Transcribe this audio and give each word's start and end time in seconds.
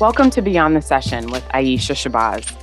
Welcome 0.00 0.30
to 0.30 0.40
Beyond 0.40 0.74
the 0.74 0.80
Session 0.80 1.30
with 1.30 1.44
Aisha 1.48 1.94
Shabazz, 1.94 2.56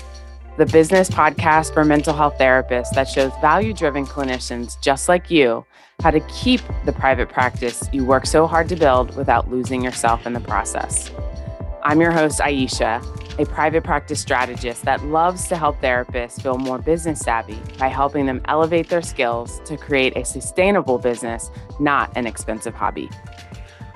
the 0.58 0.66
business 0.66 1.08
podcast 1.08 1.71
for 1.71 1.86
mental 1.86 2.16
health 2.16 2.34
therapists 2.40 2.90
that 2.96 3.08
shows 3.08 3.32
value 3.42 3.74
driven 3.74 4.08
clinicians 4.08 4.82
just 4.82 5.07
like 5.07 5.30
you 5.30 5.64
how 6.02 6.09
to 6.09 6.20
keep 6.21 6.62
the 6.86 6.94
private 6.94 7.30
practice 7.30 7.84
you 7.94 8.04
work 8.04 8.25
so 8.25 8.48
hard 8.48 8.68
to 8.70 8.75
build 8.75 9.16
without 9.16 9.52
losing 9.52 9.84
yourself 9.84 10.25
in 10.25 10.34
the 10.34 10.39
process. 10.39 11.12
I'm 11.88 12.02
your 12.02 12.12
host, 12.12 12.42
Aisha, 12.42 13.02
a 13.40 13.46
private 13.46 13.86
practice 13.86 14.20
strategist 14.20 14.84
that 14.84 15.06
loves 15.06 15.48
to 15.48 15.56
help 15.56 15.80
therapists 15.80 16.42
feel 16.42 16.58
more 16.58 16.80
business 16.80 17.22
savvy 17.22 17.58
by 17.80 17.88
helping 17.88 18.26
them 18.26 18.42
elevate 18.50 18.90
their 18.90 19.02
skills 19.02 19.62
to 19.64 19.78
create 19.78 20.18
a 20.18 20.26
sustainable 20.26 20.98
business, 20.98 21.50
not 21.80 22.12
an 22.18 22.28
expensive 22.28 22.73
hobby. 22.73 23.09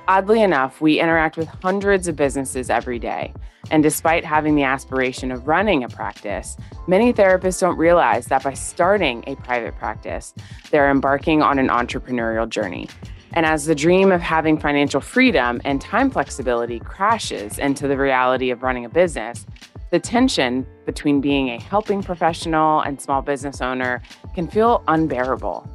Oddly 0.08 0.40
enough, 0.40 0.80
we 0.80 1.00
interact 1.00 1.36
with 1.36 1.48
hundreds 1.62 2.08
of 2.08 2.16
businesses 2.16 2.70
every 2.70 2.98
day. 2.98 3.34
And 3.70 3.82
despite 3.82 4.24
having 4.24 4.54
the 4.54 4.62
aspiration 4.62 5.30
of 5.30 5.46
running 5.46 5.84
a 5.84 5.88
practice, 5.90 6.56
many 6.86 7.12
therapists 7.12 7.60
don't 7.60 7.76
realize 7.76 8.24
that 8.28 8.42
by 8.42 8.54
starting 8.54 9.22
a 9.26 9.36
private 9.36 9.76
practice, 9.76 10.32
they're 10.70 10.90
embarking 10.90 11.42
on 11.42 11.58
an 11.58 11.68
entrepreneurial 11.68 12.48
journey. 12.48 12.88
And 13.34 13.46
as 13.46 13.64
the 13.64 13.74
dream 13.74 14.12
of 14.12 14.20
having 14.20 14.58
financial 14.58 15.00
freedom 15.00 15.60
and 15.64 15.80
time 15.80 16.10
flexibility 16.10 16.78
crashes 16.78 17.58
into 17.58 17.88
the 17.88 17.96
reality 17.96 18.50
of 18.50 18.62
running 18.62 18.84
a 18.84 18.90
business, 18.90 19.46
the 19.90 19.98
tension 19.98 20.66
between 20.86 21.20
being 21.20 21.48
a 21.50 21.60
helping 21.60 22.02
professional 22.02 22.80
and 22.80 23.00
small 23.00 23.22
business 23.22 23.60
owner 23.60 24.02
can 24.34 24.48
feel 24.48 24.82
unbearable 24.88 25.68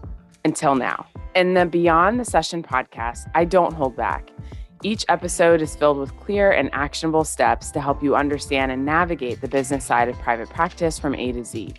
until 0.45 0.75
now. 0.75 1.05
In 1.35 1.53
the 1.53 1.65
Beyond 1.65 2.19
the 2.19 2.25
Session 2.25 2.63
podcast, 2.63 3.29
I 3.35 3.45
don't 3.45 3.73
hold 3.73 3.95
back. 3.95 4.29
Each 4.83 5.05
episode 5.09 5.61
is 5.61 5.75
filled 5.75 5.97
with 5.97 6.15
clear 6.17 6.51
and 6.51 6.69
actionable 6.73 7.23
steps 7.23 7.71
to 7.71 7.81
help 7.81 8.03
you 8.03 8.15
understand 8.15 8.71
and 8.71 8.85
navigate 8.85 9.41
the 9.41 9.47
business 9.47 9.83
side 9.85 10.09
of 10.09 10.17
private 10.19 10.49
practice 10.49 10.99
from 10.99 11.15
A 11.15 11.31
to 11.31 11.43
Z. 11.43 11.73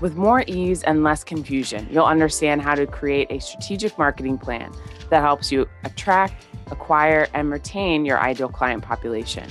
With 0.00 0.16
more 0.16 0.44
ease 0.48 0.82
and 0.82 1.04
less 1.04 1.22
confusion, 1.22 1.86
you'll 1.90 2.04
understand 2.04 2.62
how 2.62 2.74
to 2.74 2.86
create 2.86 3.28
a 3.30 3.38
strategic 3.38 3.96
marketing 3.96 4.38
plan 4.38 4.72
that 5.08 5.22
helps 5.22 5.52
you 5.52 5.68
attract, 5.84 6.46
acquire, 6.72 7.28
and 7.32 7.50
retain 7.50 8.04
your 8.04 8.18
ideal 8.18 8.48
client 8.48 8.82
population. 8.82 9.48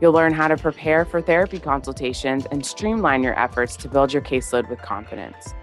You'll 0.00 0.12
learn 0.12 0.32
how 0.32 0.48
to 0.48 0.56
prepare 0.56 1.04
for 1.04 1.20
therapy 1.20 1.58
consultations 1.58 2.46
and 2.50 2.64
streamline 2.64 3.22
your 3.22 3.38
efforts 3.38 3.76
to 3.76 3.88
build 3.88 4.12
your 4.12 4.22
caseload 4.22 4.68
with 4.70 4.80
confidence. 4.80 5.54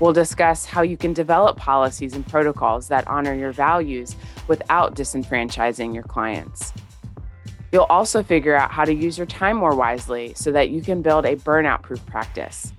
We'll 0.00 0.12
discuss 0.12 0.66
how 0.66 0.82
you 0.82 0.96
can 0.96 1.12
develop 1.12 1.56
policies 1.56 2.14
and 2.14 2.26
protocols 2.26 2.88
that 2.88 3.06
honor 3.06 3.34
your 3.34 3.52
values 3.52 4.16
without 4.48 4.96
disenfranchising 4.96 5.94
your 5.94 6.02
clients. 6.02 6.72
You'll 7.70 7.84
also 7.84 8.22
figure 8.22 8.56
out 8.56 8.72
how 8.72 8.84
to 8.84 8.92
use 8.92 9.16
your 9.16 9.26
time 9.26 9.56
more 9.56 9.76
wisely 9.76 10.34
so 10.34 10.50
that 10.50 10.70
you 10.70 10.82
can 10.82 11.00
build 11.02 11.24
a 11.24 11.36
burnout 11.36 11.82
proof 11.82 12.04
practice. 12.06 12.72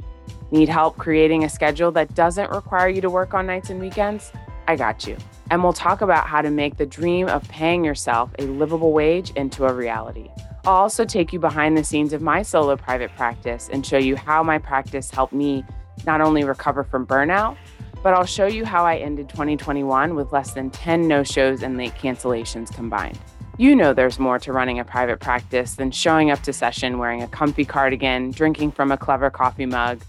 Need 0.54 0.70
help 0.70 0.98
creating 0.98 1.46
a 1.46 1.50
schedule 1.50 1.92
that 1.94 2.14
doesn't 2.14 2.52
require 2.52 2.88
you 2.88 3.02
to 3.02 3.10
work 3.10 3.34
on 3.34 3.48
nights 3.48 3.72
and 3.72 3.80
weekends? 3.80 4.32
I 4.68 4.76
got 4.76 5.08
you. 5.08 5.18
And 5.50 5.64
we'll 5.64 5.74
talk 5.74 6.02
about 6.02 6.28
how 6.28 6.44
to 6.44 6.52
make 6.52 6.78
the 6.78 6.86
dream 6.86 7.28
of 7.28 7.42
paying 7.50 7.84
yourself 7.84 8.30
a 8.38 8.44
livable 8.44 8.94
wage 8.94 9.32
into 9.32 9.66
a 9.66 9.74
reality. 9.74 10.30
I'll 10.64 10.76
also 10.76 11.06
take 11.06 11.34
you 11.34 11.40
behind 11.40 11.76
the 11.76 11.84
scenes 11.84 12.14
of 12.14 12.22
my 12.22 12.44
solo 12.44 12.78
private 12.78 13.10
practice 13.16 13.68
and 13.74 13.84
show 13.84 13.98
you 13.98 14.16
how 14.16 14.44
my 14.44 14.60
practice 14.60 15.10
helped 15.10 15.34
me 15.34 15.66
not 16.06 16.22
only 16.22 16.44
recover 16.44 16.84
from 16.84 17.08
burnout, 17.08 17.58
but 18.04 18.14
I'll 18.14 18.24
show 18.24 18.46
you 18.46 18.64
how 18.64 18.86
I 18.86 18.98
ended 18.98 19.30
2021 19.30 20.14
with 20.14 20.32
less 20.32 20.54
than 20.54 20.70
10 20.70 21.08
no 21.08 21.24
shows 21.24 21.64
and 21.64 21.78
late 21.78 21.96
cancellations 21.96 22.72
combined. 22.72 23.18
You 23.58 23.76
know 23.76 23.92
there's 23.92 24.20
more 24.20 24.38
to 24.38 24.54
running 24.54 24.78
a 24.78 24.86
private 24.86 25.20
practice 25.20 25.74
than 25.74 25.90
showing 25.90 26.30
up 26.30 26.44
to 26.44 26.54
session 26.54 27.00
wearing 27.00 27.24
a 27.24 27.28
comfy 27.28 27.66
cardigan, 27.66 28.30
drinking 28.30 28.74
from 28.74 28.92
a 28.92 28.98
clever 28.98 29.32
coffee 29.32 29.66
mug, 29.66 30.00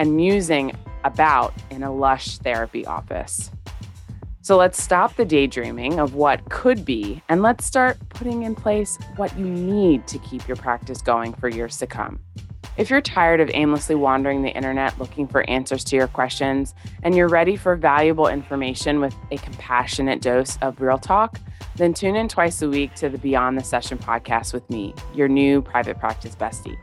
and 0.00 0.16
musing 0.16 0.72
about 1.04 1.52
in 1.70 1.82
a 1.82 1.92
lush 1.92 2.38
therapy 2.38 2.86
office. 2.86 3.50
So 4.40 4.56
let's 4.56 4.82
stop 4.82 5.14
the 5.16 5.26
daydreaming 5.26 6.00
of 6.00 6.14
what 6.14 6.48
could 6.48 6.86
be 6.86 7.22
and 7.28 7.42
let's 7.42 7.66
start 7.66 7.98
putting 8.08 8.44
in 8.44 8.54
place 8.54 8.98
what 9.16 9.38
you 9.38 9.44
need 9.44 10.06
to 10.06 10.18
keep 10.20 10.48
your 10.48 10.56
practice 10.56 11.02
going 11.02 11.34
for 11.34 11.50
years 11.50 11.76
to 11.76 11.86
come. 11.86 12.18
If 12.78 12.88
you're 12.88 13.02
tired 13.02 13.40
of 13.40 13.50
aimlessly 13.52 13.94
wandering 13.94 14.40
the 14.40 14.48
internet 14.48 14.98
looking 14.98 15.28
for 15.28 15.48
answers 15.50 15.84
to 15.84 15.96
your 15.96 16.08
questions 16.08 16.74
and 17.02 17.14
you're 17.14 17.28
ready 17.28 17.54
for 17.54 17.76
valuable 17.76 18.26
information 18.26 19.00
with 19.00 19.14
a 19.30 19.36
compassionate 19.36 20.22
dose 20.22 20.56
of 20.62 20.80
real 20.80 20.96
talk, 20.96 21.38
then 21.76 21.92
tune 21.92 22.16
in 22.16 22.26
twice 22.26 22.62
a 22.62 22.68
week 22.70 22.94
to 22.94 23.10
the 23.10 23.18
Beyond 23.18 23.58
the 23.58 23.64
Session 23.64 23.98
podcast 23.98 24.54
with 24.54 24.68
me, 24.70 24.94
your 25.14 25.28
new 25.28 25.60
private 25.60 25.98
practice 25.98 26.34
bestie. 26.34 26.78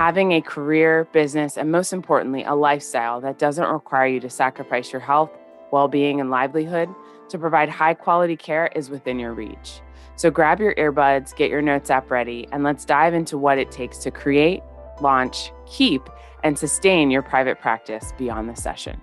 Having 0.00 0.32
a 0.32 0.40
career, 0.40 1.06
business, 1.12 1.58
and 1.58 1.70
most 1.70 1.92
importantly, 1.92 2.42
a 2.42 2.54
lifestyle 2.54 3.20
that 3.20 3.38
doesn't 3.38 3.68
require 3.68 4.06
you 4.06 4.18
to 4.20 4.30
sacrifice 4.30 4.90
your 4.92 5.00
health, 5.02 5.28
well 5.72 5.88
being, 5.88 6.22
and 6.22 6.30
livelihood 6.30 6.88
to 7.28 7.38
provide 7.38 7.68
high 7.68 7.92
quality 7.92 8.34
care 8.34 8.70
is 8.74 8.88
within 8.88 9.18
your 9.18 9.34
reach. 9.34 9.82
So 10.16 10.30
grab 10.30 10.58
your 10.58 10.74
earbuds, 10.76 11.36
get 11.36 11.50
your 11.50 11.60
notes 11.60 11.90
app 11.90 12.10
ready, 12.10 12.48
and 12.50 12.64
let's 12.64 12.86
dive 12.86 13.12
into 13.12 13.36
what 13.36 13.58
it 13.58 13.70
takes 13.70 13.98
to 13.98 14.10
create 14.10 14.62
launch, 15.02 15.52
keep, 15.66 16.08
and 16.44 16.58
sustain 16.58 17.10
your 17.10 17.20
private 17.20 17.60
practice 17.60 18.14
beyond 18.16 18.48
the 18.48 18.56
session. 18.56 19.02